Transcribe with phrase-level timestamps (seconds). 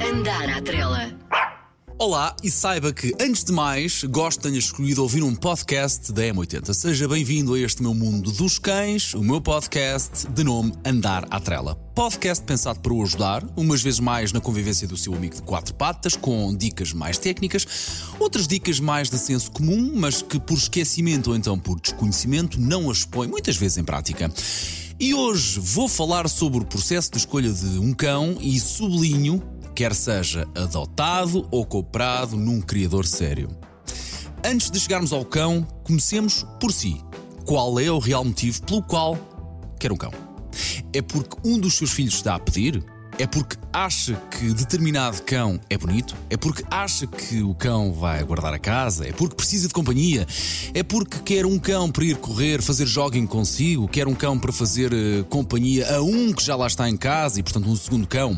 [0.00, 1.14] Andar à trela.
[1.96, 6.22] Olá e saiba que, antes de mais, gosto de tenha escolhido ouvir um podcast da
[6.22, 6.74] M80.
[6.74, 11.38] Seja bem-vindo a este meu mundo dos cães, o meu podcast de nome Andar à
[11.38, 11.76] Trela.
[11.94, 15.74] Podcast pensado para o ajudar, umas vezes mais na convivência do seu amigo de quatro
[15.74, 17.64] patas, com dicas mais técnicas,
[18.18, 22.90] outras dicas mais de senso comum, mas que por esquecimento ou então por desconhecimento não
[22.90, 24.28] as põe muitas vezes em prática.
[24.98, 29.42] E hoje vou falar sobre o processo de escolha de um cão e sublinho
[29.74, 33.48] quer seja adotado ou comprado num criador sério.
[34.44, 37.00] Antes de chegarmos ao cão, comecemos por si.
[37.44, 39.18] Qual é o real motivo pelo qual
[39.80, 40.12] quer um cão?
[40.92, 42.84] É porque um dos seus filhos está a pedir?
[43.16, 46.16] É porque acha que determinado cão é bonito?
[46.28, 49.06] É porque acha que o cão vai guardar a casa?
[49.06, 50.26] É porque precisa de companhia?
[50.74, 53.86] É porque quer um cão para ir correr, fazer jogging consigo?
[53.86, 57.38] Quer um cão para fazer uh, companhia a um que já lá está em casa
[57.38, 58.36] e, portanto, um segundo cão?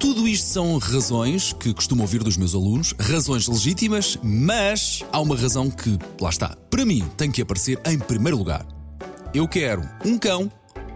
[0.00, 5.36] Tudo isto são razões que costumo ouvir dos meus alunos, razões legítimas, mas há uma
[5.36, 8.66] razão que, lá está, para mim tem que aparecer em primeiro lugar.
[9.32, 10.50] Eu quero um cão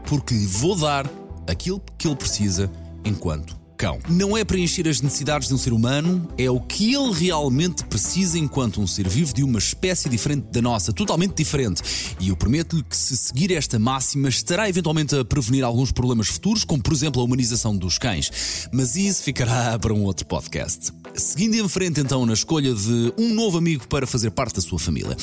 [0.08, 1.08] porque lhe vou dar
[1.46, 2.68] aquilo que ele precisa
[3.06, 3.98] enquanto cão.
[4.08, 8.38] Não é preencher as necessidades de um ser humano, é o que ele realmente precisa
[8.38, 11.82] enquanto um ser vivo de uma espécie diferente da nossa, totalmente diferente.
[12.18, 16.64] E eu prometo-lhe que se seguir esta máxima estará eventualmente a prevenir alguns problemas futuros,
[16.64, 18.68] como por exemplo a humanização dos cães.
[18.72, 20.92] Mas isso ficará para um outro podcast.
[21.14, 24.78] Seguindo em frente então na escolha de um novo amigo para fazer parte da sua
[24.78, 25.16] família.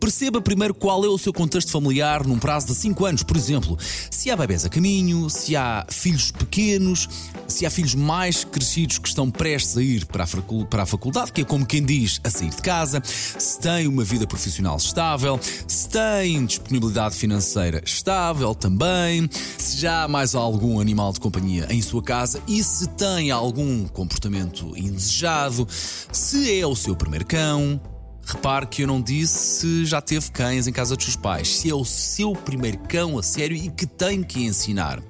[0.00, 3.76] Perceba primeiro qual é o seu contexto familiar num prazo de 5 anos, por exemplo.
[4.10, 7.08] Se há bebés a caminho, se há filhos pequenos,
[7.46, 11.44] se há filhos mais crescidos que estão prestes a ir para a, faculdade, que é
[11.44, 16.44] como quem diz a sair de casa, se tem uma vida profissional estável, se tem
[16.44, 22.42] disponibilidade financeira estável também, se já há mais algum animal de companhia em sua casa
[22.46, 27.80] e se tem algum comportamento indesejado, se é o seu primeiro cão,
[28.28, 31.70] Repare que eu não disse se já teve cães em casa dos seus pais, se
[31.70, 35.00] é o seu primeiro cão a sério e que tem que ensinar.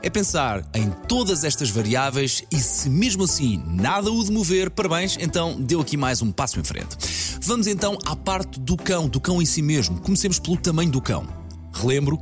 [0.00, 5.60] É pensar em todas estas variáveis e se mesmo assim nada o demover, parabéns, então
[5.60, 6.96] deu aqui mais um passo em frente.
[7.40, 10.00] Vamos então à parte do cão, do cão em si mesmo.
[10.00, 11.26] Comecemos pelo tamanho do cão.
[11.72, 12.20] Relembro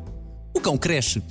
[0.58, 1.22] o cão cresce.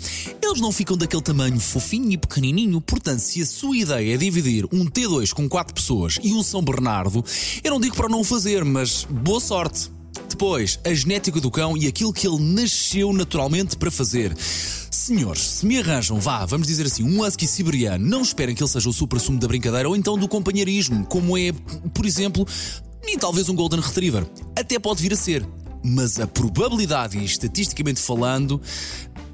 [0.41, 4.65] Eles não ficam daquele tamanho fofinho e pequenininho, portanto, se a sua ideia é dividir
[4.71, 7.23] um T2 com 4 pessoas e um São Bernardo,
[7.63, 9.91] eu não digo para não o fazer, mas boa sorte.
[10.29, 14.35] Depois, a genética do cão e aquilo que ele nasceu naturalmente para fazer.
[14.38, 18.69] Senhores, se me arranjam, vá, vamos dizer assim, um husky siberiano, não esperem que ele
[18.69, 21.51] seja o supra-sumo da brincadeira ou então do companheirismo, como é,
[21.94, 22.47] por exemplo,
[23.05, 24.25] e talvez um Golden Retriever.
[24.55, 25.45] Até pode vir a ser
[25.83, 28.61] mas a probabilidade, e estatisticamente falando,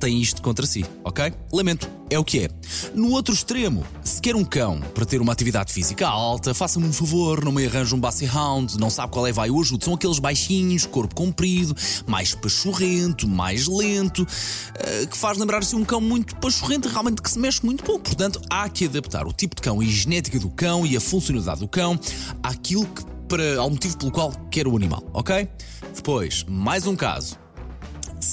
[0.04, 1.32] tem isto contra si, ok?
[1.54, 2.50] Lamento, é o que é.
[2.94, 6.92] No outro extremo, se quer um cão para ter uma atividade física alta, faça-me um
[6.92, 10.20] favor, não me arranje um Basset Hound, não sabe qual é vai hoje, são aqueles
[10.20, 11.74] baixinhos, corpo comprido,
[12.06, 17.40] mais pachorrento, mais lento, uh, que faz lembrar-se um cão muito pachorrento, realmente que se
[17.40, 18.04] mexe muito pouco.
[18.04, 21.00] Portanto, há que adaptar o tipo de cão e a genética do cão e a
[21.00, 21.98] funcionalidade do cão
[22.44, 25.48] àquilo que para, ao motivo pelo qual quer o animal, ok?
[25.96, 27.42] Depois, mais um caso.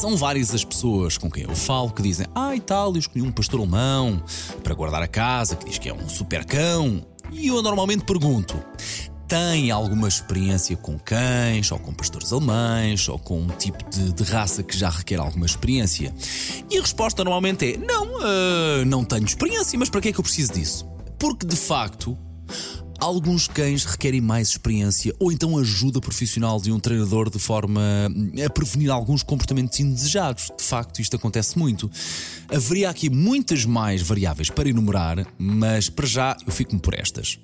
[0.00, 3.21] São várias as pessoas com quem eu falo que dizem: Ah, e tal, eu escolhi
[3.21, 4.22] um pastor alemão
[4.62, 7.05] para guardar a casa, que diz que é um super cão.
[7.31, 8.59] E eu normalmente pergunto:
[9.28, 14.22] tem alguma experiência com cães, ou com pastores alemães, ou com um tipo de, de,
[14.22, 16.15] raça que já requer alguma experiência?
[16.71, 20.19] E a resposta normalmente é: não, uh, não tenho experiência, mas para que é que
[20.19, 20.89] eu preciso disso?
[21.19, 22.16] Porque de facto
[23.00, 27.81] Alguns cães requerem mais experiência ou então ajuda profissional de um treinador de forma
[28.44, 30.50] a prevenir alguns comportamentos indesejados.
[30.56, 31.91] De facto, isto acontece muito.
[32.55, 37.39] Haveria aqui muitas mais variáveis para enumerar, mas para já eu fico-me por estas.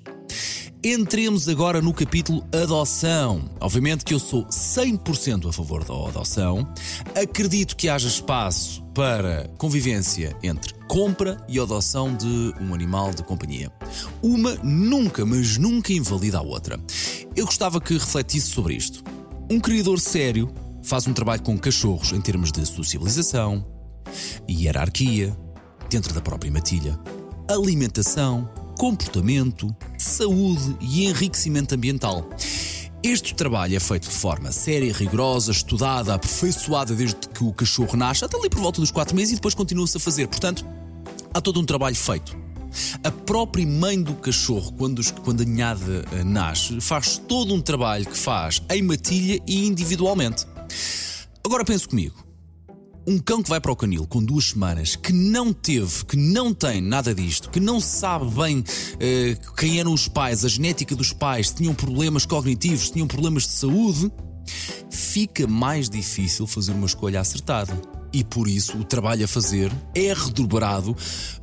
[0.89, 3.49] Entremos agora no capítulo adoção.
[3.59, 6.65] Obviamente que eu sou 100% a favor da adoção.
[7.13, 13.69] Acredito que haja espaço para convivência entre compra e adoção de um animal de companhia.
[14.23, 16.79] Uma nunca, mas nunca invalida a outra.
[17.35, 19.03] Eu gostava que refletisse sobre isto.
[19.51, 20.49] Um criador sério
[20.81, 23.67] faz um trabalho com cachorros em termos de socialização,
[24.49, 25.37] hierarquia,
[25.89, 26.97] dentro da própria matilha,
[27.49, 32.29] alimentação, comportamento, saúde e enriquecimento ambiental.
[33.03, 38.23] Este trabalho é feito de forma séria, rigorosa, estudada, aperfeiçoada desde que o cachorro nasce,
[38.23, 40.27] até ali por volta dos 4 meses e depois continua-se a fazer.
[40.27, 40.65] Portanto,
[41.33, 42.37] há todo um trabalho feito.
[43.03, 48.05] A própria mãe do cachorro, quando, quando a ninhada eh, nasce, faz todo um trabalho
[48.05, 50.45] que faz em matilha e individualmente.
[51.43, 52.26] Agora pense comigo.
[53.09, 56.53] Um cão que vai para o canil com duas semanas, que não teve, que não
[56.53, 61.13] tem nada disto, que não sabe bem uh, quem eram os pais, a genética dos
[61.13, 64.11] pais, tinham problemas cognitivos, tinham problemas de saúde,
[64.91, 67.73] fica mais difícil fazer uma escolha acertada
[68.13, 70.95] e por isso o trabalho a fazer é redobrado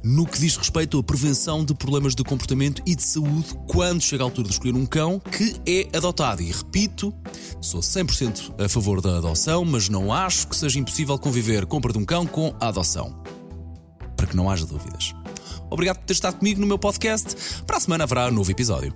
[0.02, 4.22] no que diz respeito à prevenção de problemas de comportamento e de saúde quando chega
[4.22, 6.42] a altura de escolher um cão que é adotado.
[6.42, 7.14] E repito,
[7.60, 11.98] sou 100% a favor da adoção, mas não acho que seja impossível conviver compra de
[11.98, 13.22] um cão com a adoção.
[14.16, 15.14] Para que não haja dúvidas.
[15.70, 17.62] Obrigado por ter estado comigo no meu podcast.
[17.66, 18.94] Para a semana haverá um novo episódio.